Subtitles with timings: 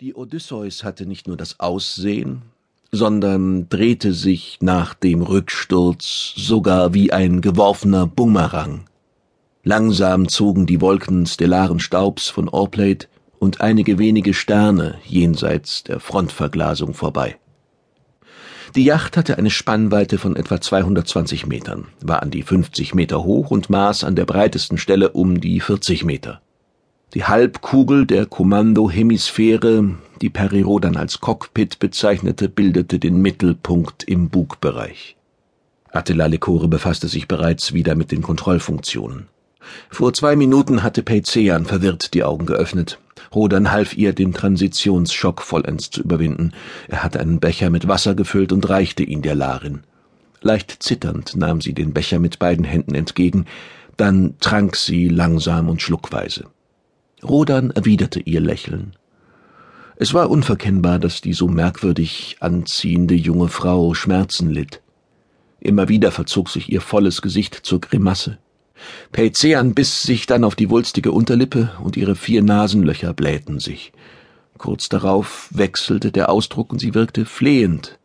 [0.00, 2.40] Die Odysseus hatte nicht nur das Aussehen,
[2.90, 8.86] sondern drehte sich nach dem Rücksturz sogar wie ein geworfener Bumerang.
[9.62, 13.08] Langsam zogen die Wolken stellaren Staubs von Orplate
[13.38, 17.36] und einige wenige Sterne jenseits der Frontverglasung vorbei.
[18.74, 23.50] Die Yacht hatte eine Spannweite von etwa 220 Metern, war an die 50 Meter hoch
[23.50, 26.40] und maß an der breitesten Stelle um die 40 Meter.
[27.12, 35.16] Die Halbkugel der Kommandohemisphäre, die Periro dann als Cockpit bezeichnete, bildete den Mittelpunkt im Bugbereich.
[35.90, 39.26] Attila Lekore befasste sich bereits wieder mit den Kontrollfunktionen.
[39.90, 43.00] Vor zwei Minuten hatte Peizean verwirrt die Augen geöffnet.
[43.34, 46.52] Rodan half ihr, den Transitionsschock vollends zu überwinden.
[46.86, 49.82] Er hatte einen Becher mit Wasser gefüllt und reichte ihn der Larin.
[50.42, 53.46] Leicht zitternd nahm sie den Becher mit beiden Händen entgegen,
[53.96, 56.44] dann trank sie langsam und schluckweise.
[57.22, 58.96] Rodan erwiderte ihr Lächeln.
[59.96, 64.80] Es war unverkennbar, dass die so merkwürdig anziehende junge Frau Schmerzen litt.
[65.60, 68.38] Immer wieder verzog sich ihr volles Gesicht zur Grimasse.
[69.12, 73.92] Peizean biss sich dann auf die wulstige Unterlippe und ihre vier Nasenlöcher blähten sich.
[74.56, 77.99] Kurz darauf wechselte der Ausdruck und sie wirkte flehend.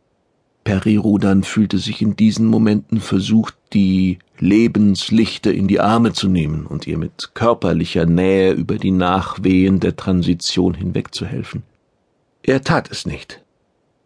[0.66, 6.88] Perirudan fühlte sich in diesen Momenten versucht, die Lebenslichter in die Arme zu nehmen und
[6.88, 11.62] ihr mit körperlicher Nähe über die Nachwehen der Transition hinwegzuhelfen.
[12.42, 13.44] Er tat es nicht,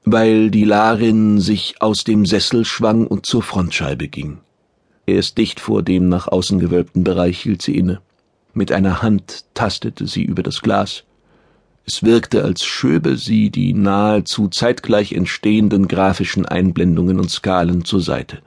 [0.05, 4.41] weil die Larin sich aus dem Sessel schwang und zur Frontscheibe ging.
[5.06, 8.03] Erst dicht vor dem nach außen gewölbten Bereich hielt sie inne.
[8.53, 11.05] Mit einer Hand tastete sie über das Glas.
[11.93, 18.43] Es wirkte, als schöbe sie die nahezu zeitgleich entstehenden grafischen Einblendungen und Skalen zur Seite.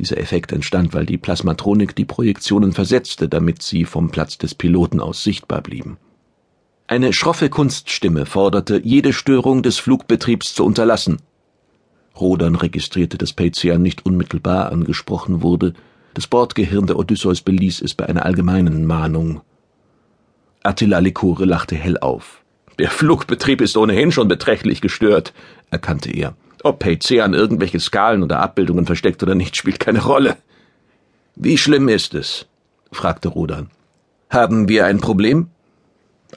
[0.00, 4.98] Dieser Effekt entstand, weil die Plasmatronik die Projektionen versetzte, damit sie vom Platz des Piloten
[4.98, 5.96] aus sichtbar blieben.
[6.88, 11.18] Eine schroffe Kunststimme forderte, jede Störung des Flugbetriebs zu unterlassen.
[12.18, 15.74] Rodan registrierte, dass Pazian nicht unmittelbar angesprochen wurde.
[16.14, 19.42] Das Bordgehirn der Odysseus beließ es bei einer allgemeinen Mahnung.
[20.64, 22.42] Attila Likore lachte hell auf.
[22.78, 25.32] Der Flugbetrieb ist ohnehin schon beträchtlich gestört,
[25.70, 26.34] erkannte er.
[26.62, 30.36] Ob PC an irgendwelche Skalen oder Abbildungen versteckt oder nicht, spielt keine Rolle.
[31.34, 32.46] Wie schlimm ist es?
[32.90, 33.70] fragte Rodan.
[34.30, 35.48] Haben wir ein Problem?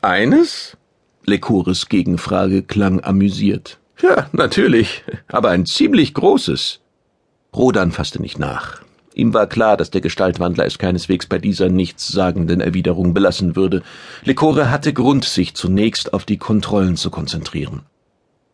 [0.02, 0.78] Eines?
[1.26, 3.80] Lekores Gegenfrage klang amüsiert.
[4.02, 6.80] Ja, natürlich, aber ein ziemlich großes.
[7.56, 8.82] Rodan fasste nicht nach.
[9.14, 13.84] Ihm war klar, dass der Gestaltwandler es keineswegs bei dieser nichtssagenden Erwiderung belassen würde.
[14.24, 17.82] Lekore hatte Grund, sich zunächst auf die Kontrollen zu konzentrieren.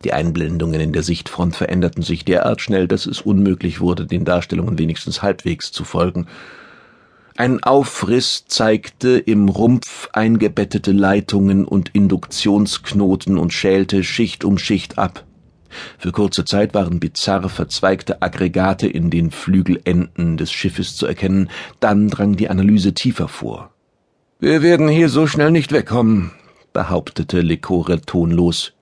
[0.04, 4.78] Die Einblendungen in der Sichtfront veränderten sich derart schnell, dass es unmöglich wurde, den Darstellungen
[4.78, 6.26] wenigstens halbwegs zu folgen.
[7.36, 15.24] Ein Aufriss zeigte im Rumpf eingebettete Leitungen und Induktionsknoten und schälte Schicht um Schicht ab.
[15.98, 21.50] Für kurze Zeit waren bizarr verzweigte Aggregate in den Flügelenden des Schiffes zu erkennen,
[21.80, 23.70] dann drang die Analyse tiefer vor.
[24.40, 26.30] Wir werden hier so schnell nicht wegkommen,
[26.72, 28.72] behauptete Lekore tonlos.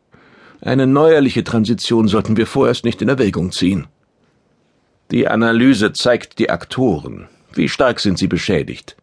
[0.60, 3.86] Eine neuerliche Transition sollten wir vorerst nicht in Erwägung ziehen.
[5.10, 7.28] Die Analyse zeigt die Aktoren.
[7.52, 8.96] Wie stark sind sie beschädigt?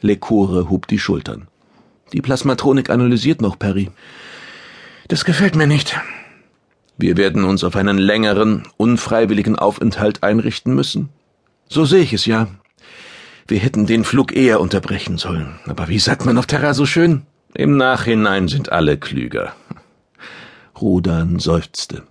[0.00, 1.48] Lekore hob die Schultern.
[2.12, 3.90] Die Plasmatronik analysiert noch, Perry.
[5.08, 5.98] Das gefällt mir nicht.
[6.98, 11.10] Wir werden uns auf einen längeren, unfreiwilligen Aufenthalt einrichten müssen.
[11.68, 12.48] So sehe ich es ja.
[13.46, 15.60] Wir hätten den Flug eher unterbrechen sollen.
[15.66, 17.22] Aber wie sagt man auf Terra so schön?
[17.54, 19.54] Im Nachhinein sind alle klüger.
[20.80, 22.02] Rodan seufzte.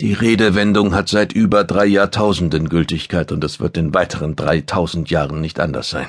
[0.00, 5.40] Die Redewendung hat seit über drei Jahrtausenden Gültigkeit und es wird in weiteren dreitausend Jahren
[5.40, 6.08] nicht anders sein.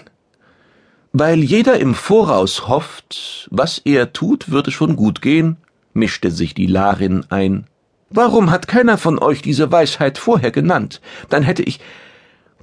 [1.11, 5.57] Weil jeder im Voraus hofft, was er tut, würde schon gut gehen,
[5.93, 7.65] mischte sich die Larin ein.
[8.09, 11.01] Warum hat keiner von euch diese Weisheit vorher genannt?
[11.29, 11.79] Dann hätte ich.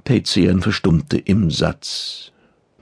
[0.03, 2.31] Peizean verstummte im Satz.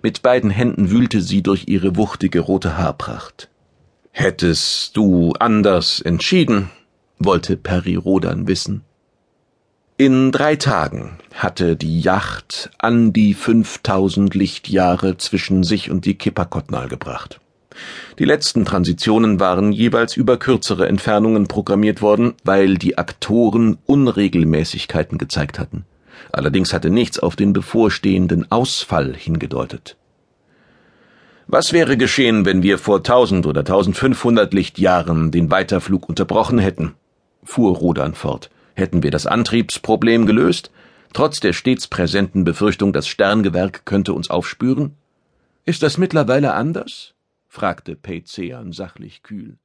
[0.01, 3.49] Mit beiden Händen wühlte sie durch ihre wuchtige rote Haarpracht.
[4.11, 6.69] Hättest du anders entschieden?
[7.19, 8.83] wollte Peri Rodan wissen.
[9.97, 16.89] In drei Tagen hatte die Yacht an die fünftausend Lichtjahre zwischen sich und die Kipakotnal
[16.89, 17.39] gebracht.
[18.19, 25.59] Die letzten Transitionen waren jeweils über kürzere Entfernungen programmiert worden, weil die Aktoren Unregelmäßigkeiten gezeigt
[25.59, 25.85] hatten.
[26.31, 29.97] Allerdings hatte nichts auf den bevorstehenden Ausfall hingedeutet.
[31.47, 36.93] Was wäre geschehen, wenn wir vor tausend oder tausendfünfhundert Lichtjahren den Weiterflug unterbrochen hätten?
[37.43, 38.49] fuhr Rodan fort.
[38.73, 40.71] Hätten wir das Antriebsproblem gelöst?
[41.13, 44.95] Trotz der stets präsenten Befürchtung, das Sterngewerk könnte uns aufspüren?
[45.63, 47.14] Ist das mittlerweile anders?
[47.55, 49.57] Fragte Peizean sachlich kühl.